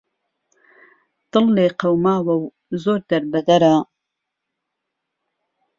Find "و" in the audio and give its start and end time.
2.41-2.43